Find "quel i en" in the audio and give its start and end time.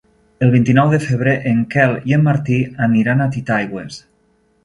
1.75-2.25